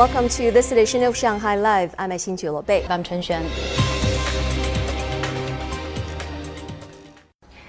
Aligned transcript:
Welcome 0.00 0.30
to 0.30 0.50
this 0.50 0.72
edition 0.72 1.02
of 1.02 1.14
Shanghai 1.14 1.56
Live. 1.56 1.94
I'm 1.98 2.08
Xin 2.08 2.64
Bei. 2.64 2.86
I'm 2.88 3.02
Chen 3.02 3.20
Xuan. 3.20 3.44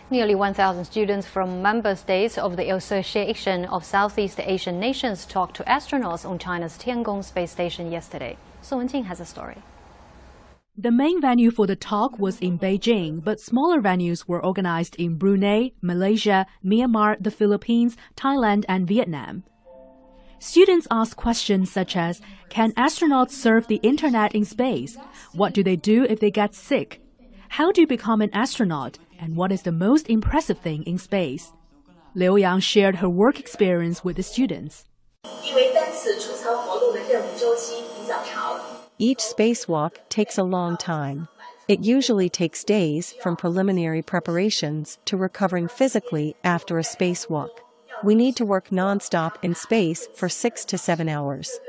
Nearly 0.09 0.33
1,000 0.33 0.85
students 0.85 1.27
from 1.27 1.61
member 1.61 1.93
states 1.93 2.37
of 2.37 2.55
the 2.55 2.73
Association 2.73 3.65
of 3.65 3.83
Southeast 3.83 4.39
Asian 4.39 4.79
Nations 4.79 5.25
talked 5.25 5.57
to 5.57 5.63
astronauts 5.63 6.25
on 6.25 6.39
China's 6.39 6.77
Tiangong 6.77 7.21
space 7.21 7.51
station 7.51 7.91
yesterday. 7.91 8.37
Song 8.61 8.87
Wenjing 8.87 9.03
has 9.07 9.19
a 9.19 9.25
story. 9.25 9.57
The 10.77 10.89
main 10.89 11.19
venue 11.19 11.51
for 11.51 11.67
the 11.67 11.75
talk 11.75 12.17
was 12.17 12.39
in 12.39 12.57
Beijing, 12.57 13.21
but 13.21 13.41
smaller 13.41 13.81
venues 13.81 14.25
were 14.25 14.41
organized 14.41 14.95
in 14.95 15.17
Brunei, 15.17 15.73
Malaysia, 15.81 16.45
Myanmar, 16.63 17.21
the 17.21 17.29
Philippines, 17.29 17.97
Thailand, 18.15 18.63
and 18.69 18.87
Vietnam. 18.87 19.43
Students 20.41 20.87
ask 20.89 21.15
questions 21.15 21.71
such 21.71 21.95
as 21.95 22.19
Can 22.49 22.71
astronauts 22.71 23.29
surf 23.29 23.67
the 23.67 23.79
internet 23.83 24.33
in 24.33 24.43
space? 24.43 24.97
What 25.33 25.53
do 25.53 25.61
they 25.61 25.75
do 25.75 26.03
if 26.05 26.19
they 26.19 26.31
get 26.31 26.55
sick? 26.55 26.99
How 27.49 27.71
do 27.71 27.81
you 27.81 27.85
become 27.85 28.21
an 28.21 28.31
astronaut? 28.33 28.97
And 29.19 29.35
what 29.35 29.51
is 29.51 29.61
the 29.61 29.71
most 29.71 30.09
impressive 30.09 30.57
thing 30.57 30.81
in 30.85 30.97
space? 30.97 31.53
Liu 32.15 32.37
Yang 32.37 32.61
shared 32.61 32.95
her 32.95 33.07
work 33.07 33.39
experience 33.39 34.03
with 34.03 34.15
the 34.15 34.23
students. 34.23 34.85
Each 38.97 39.19
spacewalk 39.19 39.91
takes 40.09 40.39
a 40.39 40.43
long 40.43 40.75
time. 40.75 41.27
It 41.67 41.83
usually 41.83 42.29
takes 42.29 42.63
days 42.63 43.13
from 43.21 43.35
preliminary 43.35 44.01
preparations 44.01 44.97
to 45.05 45.17
recovering 45.17 45.67
physically 45.67 46.35
after 46.43 46.79
a 46.79 46.81
spacewalk. 46.81 47.51
We 48.03 48.15
need 48.15 48.35
to 48.37 48.45
work 48.45 48.69
nonstop 48.69 49.35
in 49.43 49.53
space 49.53 50.07
for 50.15 50.27
six 50.27 50.65
to 50.65 50.77
seven 50.77 51.07
hours. 51.07 51.59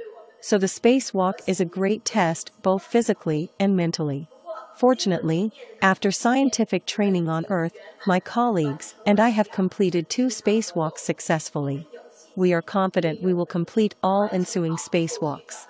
So 0.40 0.56
the 0.56 0.66
spacewalk 0.66 1.40
is 1.46 1.60
a 1.60 1.66
great 1.66 2.04
test 2.04 2.50
both 2.62 2.82
physically 2.82 3.50
and 3.60 3.76
mentally. 3.76 4.28
Fortunately, 4.74 5.52
after 5.82 6.10
scientific 6.10 6.86
training 6.86 7.28
on 7.28 7.44
Earth, 7.50 7.76
my 8.06 8.18
colleagues 8.18 8.94
and 9.04 9.20
I 9.20 9.28
have 9.28 9.52
completed 9.52 10.08
two 10.08 10.26
spacewalks 10.26 10.98
successfully. 10.98 11.86
We 12.34 12.54
are 12.54 12.62
confident 12.62 13.22
we 13.22 13.34
will 13.34 13.46
complete 13.46 13.94
all 14.02 14.30
ensuing 14.32 14.76
spacewalks. 14.76 15.66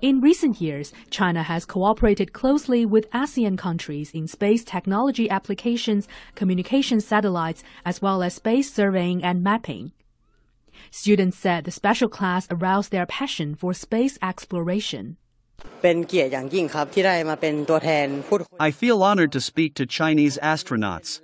In 0.00 0.20
recent 0.20 0.60
years, 0.60 0.92
China 1.10 1.42
has 1.42 1.64
cooperated 1.64 2.32
closely 2.32 2.84
with 2.84 3.10
ASEAN 3.10 3.56
countries 3.56 4.10
in 4.10 4.28
space 4.28 4.64
technology 4.64 5.30
applications, 5.30 6.08
communication 6.34 7.00
satellites, 7.00 7.62
as 7.86 8.02
well 8.02 8.22
as 8.22 8.34
space 8.34 8.72
surveying 8.72 9.24
and 9.24 9.42
mapping. 9.42 9.92
Students 10.90 11.38
said 11.38 11.64
the 11.64 11.70
special 11.70 12.08
class 12.08 12.46
aroused 12.50 12.90
their 12.90 13.06
passion 13.06 13.54
for 13.54 13.72
space 13.72 14.18
exploration. 14.20 15.16
I 18.60 18.70
feel 18.70 19.02
honored 19.02 19.32
to 19.32 19.40
speak 19.40 19.74
to 19.74 19.86
Chinese 19.86 20.38
astronauts. 20.42 21.20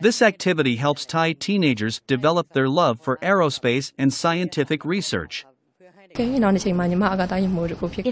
This 0.00 0.22
activity 0.22 0.76
helps 0.76 1.04
Thai 1.04 1.34
teenagers 1.34 2.00
develop 2.06 2.52
their 2.52 2.68
love 2.68 3.00
for 3.00 3.18
aerospace 3.18 3.92
and 3.98 4.12
scientific 4.12 4.84
research. 4.84 5.44
If 6.14 6.20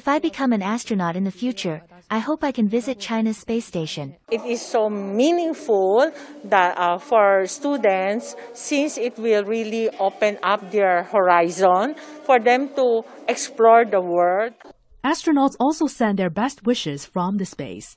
I 0.09 0.19
become 0.19 0.53
an 0.53 0.63
astronaut 0.63 1.17
in 1.17 1.25
the 1.25 1.31
future, 1.31 1.83
I 2.11 2.19
hope 2.19 2.43
I 2.43 2.51
can 2.51 2.69
visit 2.69 2.99
China's 2.99 3.39
space 3.39 3.67
station. 3.67 4.17
It 4.31 4.43
is 4.45 4.63
so 4.63 4.89
meaningful 4.89 6.11
that 6.45 6.79
uh, 6.79 6.99
for 6.99 7.47
students, 7.47 8.37
since 8.55 8.97
it 8.97 9.19
will 9.19 9.45
really 9.45 9.91
open 9.99 10.39
up 10.43 10.71
their 10.71 11.03
horizon 11.05 11.95
for 12.25 12.41
them 12.41 12.71
to 12.77 13.03
explore 13.29 13.85
the 13.85 14.01
world. 14.01 14.55
Astronauts 15.05 15.57
also 15.61 15.87
send 15.87 16.19
their 16.19 16.31
best 16.31 16.65
wishes 16.65 17.05
from 17.05 17.37
the 17.37 17.45
space. 17.45 17.97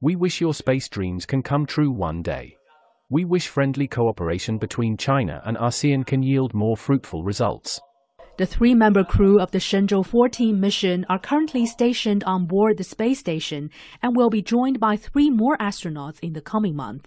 We 0.00 0.16
wish 0.16 0.40
your 0.40 0.54
space 0.54 0.88
dreams 0.88 1.26
can 1.26 1.42
come 1.42 1.66
true 1.66 1.90
one 1.90 2.22
day. 2.22 2.56
We 3.12 3.26
wish 3.26 3.48
friendly 3.48 3.88
cooperation 3.88 4.56
between 4.56 4.96
China 4.96 5.42
and 5.44 5.58
ASEAN 5.58 6.06
can 6.06 6.22
yield 6.22 6.54
more 6.54 6.78
fruitful 6.78 7.24
results. 7.24 7.78
The 8.38 8.46
three 8.46 8.74
member 8.74 9.04
crew 9.04 9.38
of 9.38 9.50
the 9.50 9.58
Shenzhou 9.58 10.06
14 10.06 10.58
mission 10.58 11.04
are 11.10 11.18
currently 11.18 11.66
stationed 11.66 12.24
on 12.24 12.46
board 12.46 12.78
the 12.78 12.84
space 12.84 13.18
station 13.18 13.68
and 14.00 14.16
will 14.16 14.30
be 14.30 14.40
joined 14.40 14.80
by 14.80 14.96
three 14.96 15.28
more 15.28 15.58
astronauts 15.58 16.20
in 16.20 16.32
the 16.32 16.40
coming 16.40 16.74
month. 16.74 17.06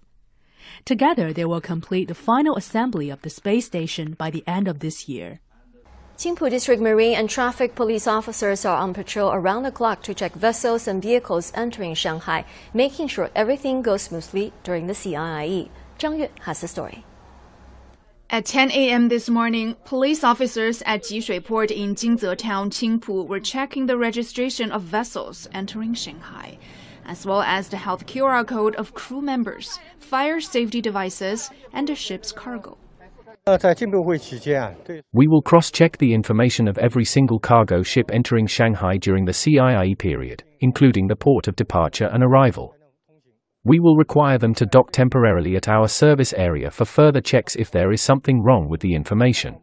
Together, 0.85 1.33
they 1.33 1.43
will 1.43 1.59
complete 1.59 2.07
the 2.07 2.13
final 2.13 2.55
assembly 2.55 3.09
of 3.09 3.23
the 3.23 3.31
space 3.31 3.65
station 3.65 4.13
by 4.13 4.29
the 4.29 4.43
end 4.45 4.67
of 4.67 4.81
this 4.81 5.09
year. 5.09 5.39
Qingpu 6.19 6.51
District 6.51 6.83
Marine 6.83 7.15
and 7.15 7.27
Traffic 7.27 7.73
Police 7.73 8.05
officers 8.05 8.63
are 8.63 8.77
on 8.77 8.93
patrol 8.93 9.31
around 9.31 9.63
the 9.63 9.71
clock 9.71 10.03
to 10.03 10.13
check 10.13 10.33
vessels 10.33 10.87
and 10.87 11.01
vehicles 11.01 11.51
entering 11.55 11.95
Shanghai, 11.95 12.45
making 12.75 13.07
sure 13.07 13.31
everything 13.35 13.81
goes 13.81 14.03
smoothly 14.03 14.53
during 14.63 14.85
the 14.85 14.93
CIIE. 14.93 15.71
Zhang 15.99 16.19
Yue 16.19 16.27
has 16.41 16.61
the 16.61 16.67
story. 16.67 17.05
At 18.29 18.45
10 18.45 18.71
a.m. 18.71 19.07
this 19.07 19.29
morning, 19.29 19.75
police 19.85 20.23
officers 20.23 20.81
at 20.85 21.03
Jishui 21.03 21.45
Port 21.45 21.71
in 21.71 21.95
Jinze 21.95 22.35
Town, 22.37 22.69
Qingpu, 22.69 23.27
were 23.27 23.39
checking 23.39 23.85
the 23.85 23.97
registration 23.97 24.71
of 24.71 24.81
vessels 24.81 25.47
entering 25.53 25.93
Shanghai, 25.93 26.57
as 27.05 27.25
well 27.25 27.41
as 27.43 27.69
the 27.69 27.77
health 27.77 28.07
QR 28.07 28.45
code 28.45 28.75
of 28.75 28.93
crew 28.93 29.21
members, 29.21 29.79
fire 29.99 30.41
safety 30.41 30.81
devices, 30.81 31.49
and 31.71 31.87
the 31.87 31.95
ship's 31.95 32.31
cargo. 32.31 32.77
We 35.13 35.27
will 35.27 35.41
cross 35.43 35.69
check 35.69 35.97
the 35.99 36.13
information 36.13 36.67
of 36.67 36.79
every 36.79 37.05
single 37.05 37.37
cargo 37.39 37.83
ship 37.83 38.09
entering 38.11 38.47
Shanghai 38.47 38.97
during 38.97 39.25
the 39.25 39.33
CIIE 39.33 39.99
period, 39.99 40.43
including 40.61 41.07
the 41.07 41.15
port 41.15 41.47
of 41.47 41.55
departure 41.55 42.09
and 42.11 42.23
arrival. 42.23 42.75
We 43.65 43.79
will 43.79 43.97
require 43.97 44.37
them 44.37 44.53
to 44.55 44.65
dock 44.67 44.91
temporarily 44.91 45.55
at 45.55 45.67
our 45.67 45.87
service 45.87 46.33
area 46.33 46.69
for 46.69 46.85
further 46.85 47.19
checks 47.19 47.55
if 47.55 47.71
there 47.71 47.91
is 47.91 47.99
something 47.99 48.43
wrong 48.43 48.69
with 48.69 48.79
the 48.79 48.93
information. 48.93 49.57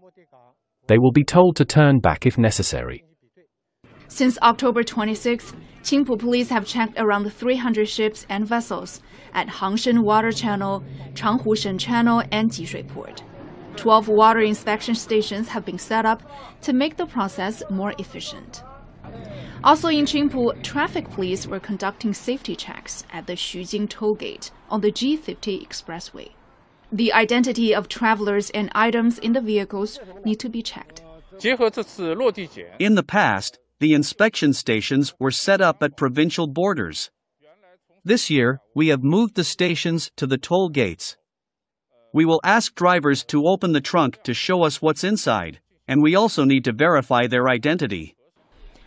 They 0.88 0.98
will 0.98 1.12
be 1.12 1.22
told 1.22 1.54
to 1.56 1.64
turn 1.64 2.00
back 2.00 2.26
if 2.26 2.36
necessary. 2.36 3.04
Since 4.08 4.38
October 4.42 4.82
26th, 4.82 5.54
Qingpu 5.84 6.18
police 6.18 6.48
have 6.50 6.66
checked 6.66 6.98
around 6.98 7.32
300 7.32 7.88
ships 7.88 8.26
and 8.28 8.44
vessels 8.44 9.00
at 9.32 9.46
Hangshen 9.46 10.02
Water 10.02 10.32
Channel, 10.32 10.82
Changhushen 11.14 11.78
Channel, 11.78 12.24
and 12.32 12.50
Jishui 12.50 12.86
Port. 12.88 13.22
12 13.76 14.08
water 14.08 14.40
inspection 14.40 14.96
stations 14.96 15.48
have 15.48 15.64
been 15.64 15.78
set 15.78 16.04
up 16.04 16.22
to 16.60 16.72
make 16.72 16.96
the 16.96 17.06
process 17.06 17.62
more 17.70 17.94
efficient. 17.98 18.64
Also 19.64 19.88
in 19.88 20.04
Qingpu, 20.04 20.60
traffic 20.62 21.08
police 21.10 21.46
were 21.46 21.60
conducting 21.60 22.12
safety 22.12 22.56
checks 22.56 23.04
at 23.12 23.26
the 23.28 23.34
Xujing 23.34 23.88
toll 23.88 24.14
gate 24.14 24.50
on 24.68 24.80
the 24.80 24.90
G50 24.90 25.64
expressway. 25.64 26.32
The 26.90 27.12
identity 27.12 27.74
of 27.74 27.88
travelers 27.88 28.50
and 28.50 28.70
items 28.74 29.18
in 29.18 29.32
the 29.32 29.40
vehicles 29.40 30.00
need 30.24 30.40
to 30.40 30.48
be 30.48 30.62
checked. 30.62 31.02
In 32.78 32.94
the 32.94 33.04
past, 33.06 33.58
the 33.78 33.94
inspection 33.94 34.52
stations 34.52 35.14
were 35.18 35.30
set 35.30 35.60
up 35.60 35.82
at 35.82 35.96
provincial 35.96 36.48
borders. 36.48 37.10
This 38.04 38.30
year, 38.30 38.58
we 38.74 38.88
have 38.88 39.04
moved 39.04 39.36
the 39.36 39.44
stations 39.44 40.10
to 40.16 40.26
the 40.26 40.38
toll 40.38 40.70
gates. 40.70 41.16
We 42.12 42.24
will 42.24 42.40
ask 42.42 42.74
drivers 42.74 43.24
to 43.26 43.46
open 43.46 43.72
the 43.72 43.80
trunk 43.80 44.22
to 44.24 44.34
show 44.34 44.64
us 44.64 44.82
what's 44.82 45.04
inside, 45.04 45.60
and 45.86 46.02
we 46.02 46.16
also 46.16 46.44
need 46.44 46.64
to 46.64 46.72
verify 46.72 47.28
their 47.28 47.48
identity. 47.48 48.16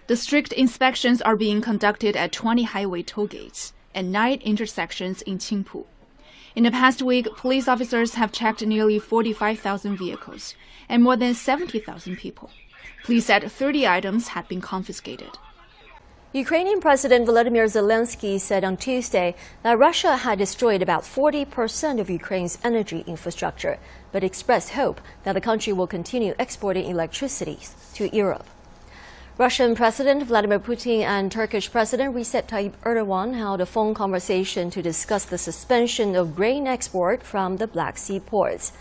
The 0.08 0.16
strict 0.16 0.54
inspections 0.54 1.20
are 1.24 1.36
being 1.36 1.62
conducted 1.62 2.16
at 2.16 2.32
20 2.32 2.62
highway 2.62 3.02
toll 3.02 3.26
gates 3.26 3.74
and 3.96 4.12
nine 4.12 4.40
intersections 4.44 5.24
in 5.24 5.40
Qingpu. 5.40 5.86
In 6.56 6.64
the 6.64 6.70
past 6.70 7.02
week, 7.02 7.28
police 7.36 7.68
officers 7.68 8.14
have 8.14 8.32
checked 8.32 8.64
nearly 8.64 9.00
45,000 9.00 9.98
vehicles 9.98 10.54
and 10.88 11.02
more 11.02 11.16
than 11.18 11.34
70,000 11.34 12.18
people. 12.18 12.52
Police 13.04 13.26
said 13.26 13.52
30 13.52 13.88
items 13.88 14.28
had 14.30 14.48
been 14.48 14.62
confiscated. 14.62 15.40
Ukrainian 16.34 16.82
President 16.82 17.28
Volodymyr 17.28 17.66
Zelensky 17.66 18.40
said 18.40 18.64
on 18.64 18.78
Tuesday 18.78 19.34
that 19.64 19.80
Russia 19.80 20.18
had 20.18 20.38
destroyed 20.38 20.84
about 20.84 21.02
40% 21.02 22.00
of 22.00 22.12
Ukraine's 22.12 22.60
energy 22.64 23.04
infrastructure, 23.08 23.80
but 24.12 24.24
expressed 24.24 24.72
hope 24.72 25.02
that 25.24 25.34
the 25.34 25.42
country 25.42 25.74
will 25.74 25.88
continue 25.88 26.36
exporting 26.38 26.86
electricity 26.86 27.58
to 27.96 28.16
Europe. 28.16 28.46
Russian 29.38 29.76
President 29.76 30.24
Vladimir 30.24 30.60
Putin 30.60 31.02
and 31.02 31.30
Turkish 31.30 31.70
President 31.70 32.16
Recep 32.16 32.48
Tayyip 32.48 32.72
Erdogan 32.86 33.36
held 33.36 33.60
a 33.60 33.66
phone 33.66 33.94
conversation 33.94 34.70
to 34.70 34.82
discuss 34.82 35.26
the 35.26 35.38
suspension 35.38 36.16
of 36.16 36.38
grain 36.38 36.68
export 36.68 37.22
from 37.22 37.58
the 37.58 37.68
Black 37.68 37.98
Sea 37.98 38.22
ports. 38.22 38.72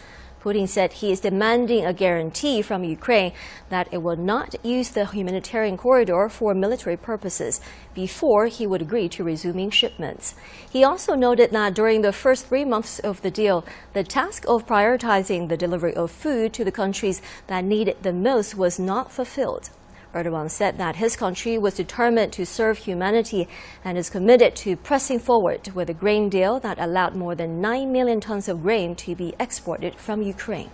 Putin 0.41 0.69
said 0.69 0.93
he 0.93 1.11
is 1.11 1.19
demanding 1.19 1.85
a 1.85 1.93
guarantee 1.93 2.62
from 2.62 2.85
Ukraine 2.85 3.33
that 3.69 3.89
it 3.91 3.99
will 3.99 4.15
not 4.15 4.55
use 4.65 4.91
the 4.91 5.06
humanitarian 5.06 5.77
corridor 5.77 6.29
for 6.29 6.55
military 6.55 6.97
purposes 6.97 7.61
before 7.93 8.47
he 8.47 8.65
would 8.65 8.83
agree 8.83 9.09
to 9.09 9.25
resuming 9.25 9.71
shipments. 9.71 10.37
He 10.71 10.85
also 10.85 11.17
noted 11.17 11.51
that 11.51 11.75
during 11.75 12.03
the 12.03 12.12
first 12.12 12.47
three 12.47 12.65
months 12.65 13.01
of 13.01 13.23
the 13.23 13.31
deal, 13.33 13.65
the 13.93 14.05
task 14.05 14.45
of 14.47 14.69
prioritizing 14.69 15.49
the 15.49 15.56
delivery 15.56 15.97
of 15.97 16.12
food 16.12 16.53
to 16.53 16.62
the 16.62 16.71
countries 16.71 17.21
that 17.49 17.65
need 17.65 17.89
it 17.89 18.05
the 18.05 18.12
most 18.12 18.55
was 18.55 18.79
not 18.79 19.11
fulfilled. 19.11 19.71
Erdogan 20.15 20.49
said 20.49 20.79
that 20.79 20.97
his 20.97 21.17
country 21.17 21.59
was 21.59 21.75
determined 21.75 22.33
to 22.35 22.47
serve 22.47 22.79
humanity 22.79 23.49
and 23.85 23.99
is 23.99 24.09
committed 24.09 24.55
to 24.57 24.77
pressing 24.77 25.19
forward 25.19 25.69
with 25.75 25.91
a 25.91 25.95
grain 25.95 26.29
deal 26.29 26.61
that 26.61 26.79
allowed 26.79 27.17
more 27.17 27.35
than 27.35 27.61
9 27.61 27.91
million 27.91 28.21
tons 28.21 28.49
of 28.49 28.63
grain 28.63 28.95
to 28.95 29.15
be 29.17 29.35
exported 29.41 29.97
from 29.97 30.23
Ukraine. 30.23 30.71